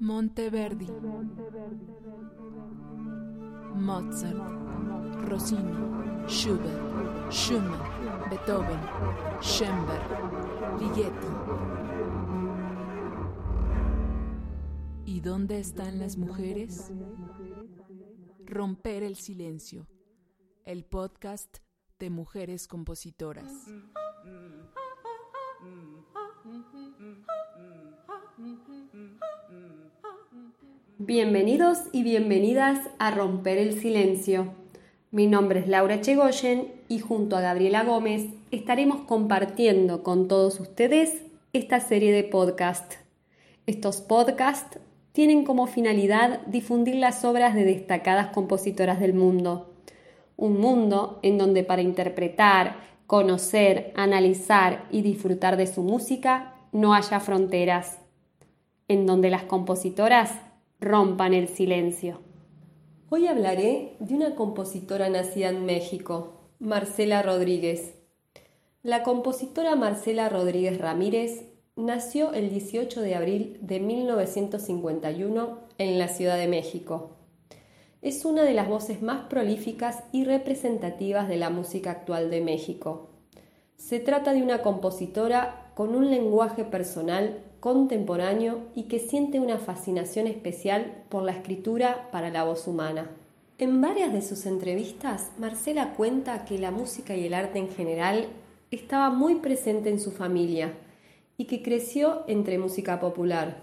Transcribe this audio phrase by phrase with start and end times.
[0.00, 0.88] Monteverdi,
[3.74, 8.80] Mozart, Rossini, Schubert, Schumann, Beethoven,
[9.40, 11.26] Schoenberg, Ligeti.
[15.06, 16.92] ¿Y dónde están las mujeres?
[18.46, 19.86] Romper el silencio,
[20.64, 21.58] el podcast
[21.98, 23.68] de mujeres compositoras.
[31.06, 34.54] Bienvenidos y bienvenidas a Romper el Silencio.
[35.10, 41.20] Mi nombre es Laura Chegoyen y junto a Gabriela Gómez estaremos compartiendo con todos ustedes
[41.52, 42.94] esta serie de podcast.
[43.66, 44.78] Estos podcasts
[45.12, 49.74] tienen como finalidad difundir las obras de destacadas compositoras del mundo.
[50.38, 57.20] Un mundo en donde para interpretar, conocer, analizar y disfrutar de su música no haya
[57.20, 57.98] fronteras.
[58.88, 60.30] En donde las compositoras
[60.84, 62.20] rompan el silencio.
[63.08, 67.94] Hoy hablaré de una compositora nacida en México, Marcela Rodríguez.
[68.82, 76.36] La compositora Marcela Rodríguez Ramírez nació el 18 de abril de 1951 en la Ciudad
[76.36, 77.16] de México.
[78.02, 83.08] Es una de las voces más prolíficas y representativas de la música actual de México.
[83.76, 90.26] Se trata de una compositora con un lenguaje personal contemporáneo y que siente una fascinación
[90.26, 93.10] especial por la escritura para la voz humana.
[93.56, 98.26] En varias de sus entrevistas, Marcela cuenta que la música y el arte en general
[98.70, 100.74] estaba muy presente en su familia
[101.38, 103.62] y que creció entre música popular.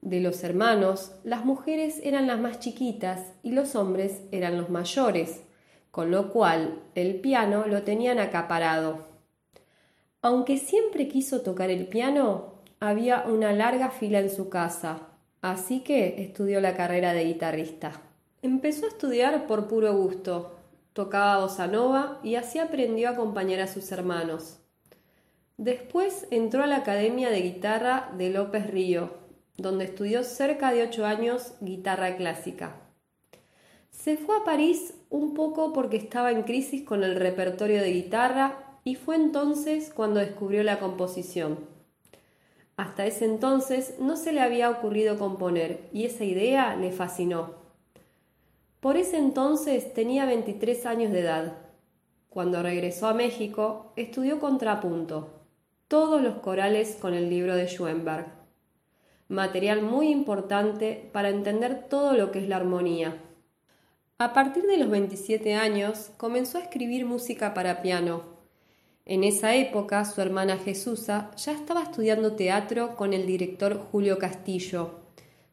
[0.00, 5.42] De los hermanos, las mujeres eran las más chiquitas y los hombres eran los mayores,
[5.90, 9.04] con lo cual el piano lo tenían acaparado.
[10.22, 12.52] Aunque siempre quiso tocar el piano,
[12.82, 15.06] había una larga fila en su casa,
[15.40, 17.92] así que estudió la carrera de guitarrista.
[18.42, 20.56] Empezó a estudiar por puro gusto,
[20.92, 24.58] tocaba bossa nova y así aprendió a acompañar a sus hermanos.
[25.58, 29.10] Después entró a la Academia de Guitarra de López Río,
[29.56, 32.80] donde estudió cerca de ocho años guitarra clásica.
[33.90, 38.80] Se fue a París un poco porque estaba en crisis con el repertorio de guitarra
[38.82, 41.71] y fue entonces cuando descubrió la composición.
[42.76, 47.54] Hasta ese entonces no se le había ocurrido componer y esa idea le fascinó.
[48.80, 51.58] Por ese entonces tenía 23 años de edad.
[52.28, 55.42] Cuando regresó a México, estudió contrapunto,
[55.86, 58.26] todos los corales con el libro de Schoenberg.
[59.28, 63.18] Material muy importante para entender todo lo que es la armonía.
[64.18, 68.31] A partir de los 27 años comenzó a escribir música para piano,
[69.04, 75.00] en esa época, su hermana Jesusa ya estaba estudiando teatro con el director Julio Castillo,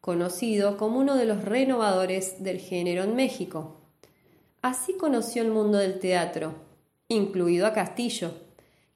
[0.00, 3.76] conocido como uno de los renovadores del género en México.
[4.62, 6.54] Así conoció el mundo del teatro,
[7.08, 8.32] incluido a Castillo,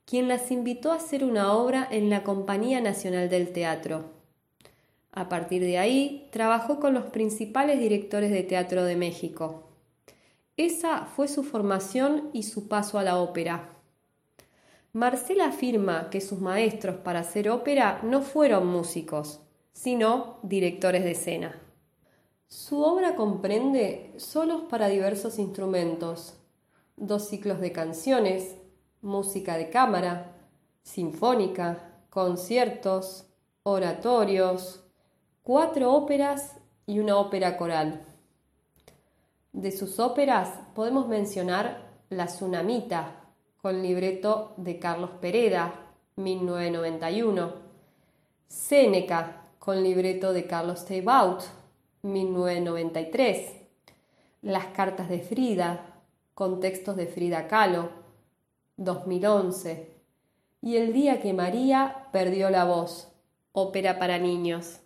[0.07, 4.07] quien las invitó a hacer una obra en la Compañía Nacional del Teatro.
[5.13, 9.69] A partir de ahí, trabajó con los principales directores de teatro de México.
[10.57, 13.78] Esa fue su formación y su paso a la ópera.
[14.99, 19.39] Marcela afirma que sus maestros para hacer ópera no fueron músicos,
[19.73, 21.63] sino directores de escena.
[22.49, 26.35] Su obra comprende solos para diversos instrumentos,
[26.97, 28.57] dos ciclos de canciones,
[29.01, 30.33] música de cámara,
[30.83, 33.29] sinfónica, conciertos,
[33.63, 34.83] oratorios,
[35.45, 38.05] cuatro óperas y una ópera coral.
[39.53, 43.18] De sus óperas podemos mencionar La Tsunamita,
[43.69, 45.75] con libreto de Carlos Pereda,
[46.17, 47.53] 1991.
[48.49, 51.43] Séneca, con libreto de Carlos Teibaut,
[52.01, 53.57] 1993.
[54.41, 55.85] Las cartas de Frida,
[56.33, 57.91] con textos de Frida Kahlo,
[58.79, 59.91] 2011.
[60.63, 63.13] Y El día que María perdió la voz,
[63.53, 64.81] ópera para niños.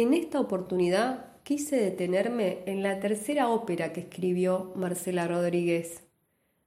[0.00, 6.04] En esta oportunidad quise detenerme en la tercera ópera que escribió Marcela Rodríguez,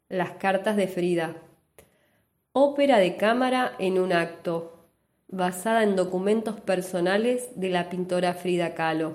[0.09, 1.37] Las cartas de Frida.
[2.51, 4.85] Ópera de cámara en un acto,
[5.29, 9.13] basada en documentos personales de la pintora Frida Kahlo.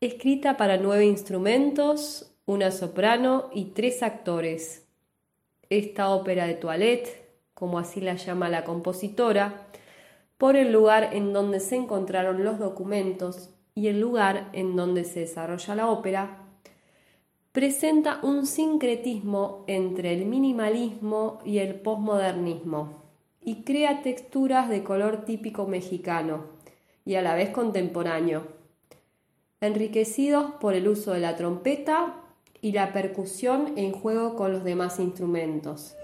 [0.00, 4.88] escrita para nueve instrumentos, una soprano y tres actores.
[5.68, 9.68] Esta ópera de toilette, como así la llama la compositora,
[10.40, 15.20] por el lugar en donde se encontraron los documentos y el lugar en donde se
[15.20, 16.46] desarrolla la ópera,
[17.52, 23.02] presenta un sincretismo entre el minimalismo y el posmodernismo
[23.42, 26.44] y crea texturas de color típico mexicano
[27.04, 28.44] y a la vez contemporáneo,
[29.60, 32.14] enriquecidos por el uso de la trompeta
[32.62, 35.96] y la percusión en juego con los demás instrumentos.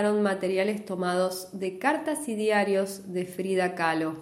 [0.00, 4.14] Utilizaron materiales tomados de cartas y diarios de Frida Kahlo,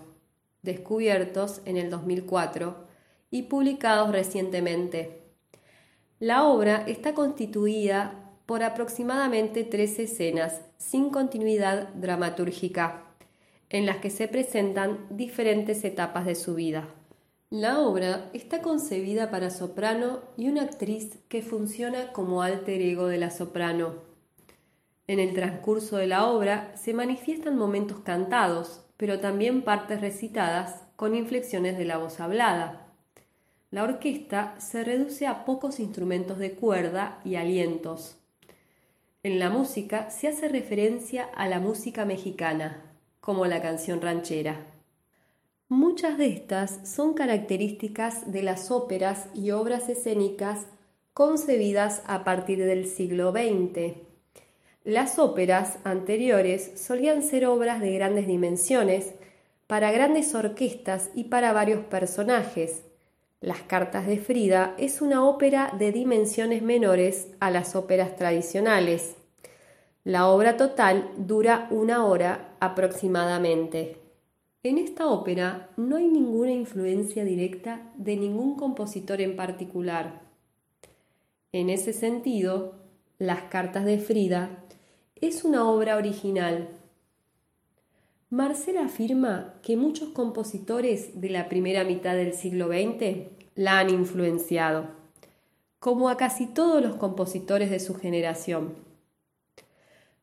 [0.62, 2.74] descubiertos en el 2004
[3.30, 5.22] y publicados recientemente.
[6.18, 13.04] La obra está constituida por aproximadamente tres escenas sin continuidad dramatúrgica,
[13.70, 16.88] en las que se presentan diferentes etapas de su vida.
[17.50, 23.18] La obra está concebida para soprano y una actriz que funciona como alter ego de
[23.18, 24.07] la soprano.
[25.08, 31.14] En el transcurso de la obra se manifiestan momentos cantados, pero también partes recitadas con
[31.14, 32.92] inflexiones de la voz hablada.
[33.70, 38.18] La orquesta se reduce a pocos instrumentos de cuerda y alientos.
[39.22, 42.82] En la música se hace referencia a la música mexicana,
[43.20, 44.66] como la canción ranchera.
[45.70, 50.66] Muchas de estas son características de las óperas y obras escénicas
[51.14, 54.07] concebidas a partir del siglo XX
[54.88, 59.12] las óperas anteriores solían ser obras de grandes dimensiones,
[59.66, 62.84] para grandes orquestas y para varios personajes.
[63.42, 69.16] Las Cartas de Frida es una ópera de dimensiones menores a las óperas tradicionales.
[70.04, 73.98] La obra total dura una hora aproximadamente.
[74.62, 80.22] En esta ópera no hay ninguna influencia directa de ningún compositor en particular.
[81.52, 82.72] En ese sentido,
[83.18, 84.64] las cartas de Frida
[85.20, 86.68] es una obra original.
[88.30, 94.86] Marcel afirma que muchos compositores de la primera mitad del siglo XX la han influenciado,
[95.80, 98.74] como a casi todos los compositores de su generación.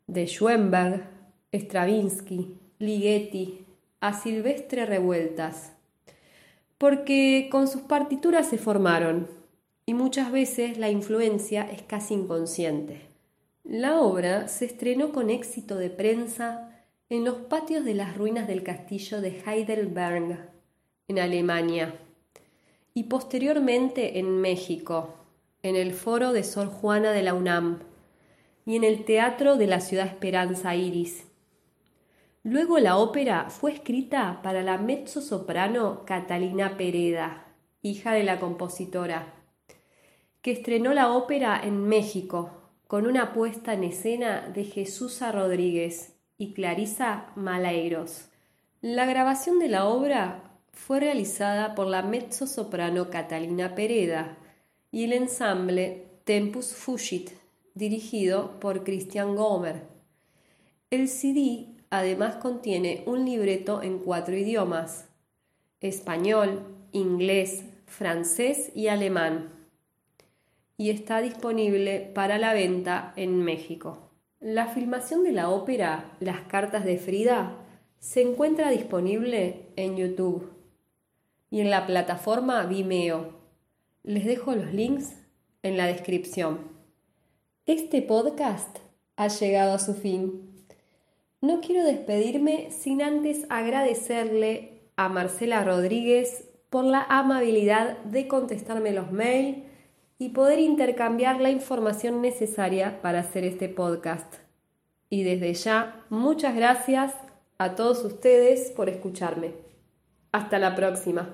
[0.07, 1.09] De Schoenberg,
[1.51, 3.65] Stravinsky, Ligeti,
[4.01, 5.73] a Silvestre Revueltas,
[6.77, 9.27] porque con sus partituras se formaron
[9.85, 13.14] y muchas veces la influencia es casi inconsciente.
[13.67, 16.69] La obra se estrenó con éxito de prensa
[17.09, 20.51] en los patios de las ruinas del castillo de Heidelberg,
[21.07, 21.95] en Alemania,
[22.93, 25.15] y posteriormente en México,
[25.63, 27.79] en el foro de Sor Juana de la UNAM
[28.67, 31.25] y en el Teatro de la Ciudad Esperanza Iris.
[32.43, 37.47] Luego la ópera fue escrita para la mezzo-soprano Catalina Pereda,
[37.81, 39.33] hija de la compositora,
[40.43, 46.53] que estrenó la ópera en México con una puesta en escena de Jesús Rodríguez y
[46.53, 48.29] Clarisa Malairos.
[48.81, 54.37] La grabación de la obra fue realizada por la mezzo-soprano Catalina Pereda
[54.91, 57.31] y el ensamble Tempus Fugit,
[57.73, 59.83] dirigido por Christian Gomer.
[60.91, 65.07] El CD además contiene un libreto en cuatro idiomas,
[65.81, 69.54] español, inglés, francés y alemán
[70.77, 74.11] y está disponible para la venta en México.
[74.39, 77.57] La filmación de la ópera Las cartas de Frida
[77.99, 80.51] se encuentra disponible en YouTube
[81.49, 83.33] y en la plataforma Vimeo.
[84.03, 85.13] Les dejo los links
[85.63, 86.59] en la descripción.
[87.65, 88.77] Este podcast
[89.15, 90.51] ha llegado a su fin.
[91.41, 99.11] No quiero despedirme sin antes agradecerle a Marcela Rodríguez por la amabilidad de contestarme los
[99.11, 99.59] mails
[100.17, 104.35] y poder intercambiar la información necesaria para hacer este podcast.
[105.09, 107.13] Y desde ya, muchas gracias
[107.57, 109.53] a todos ustedes por escucharme.
[110.31, 111.29] Hasta la próxima.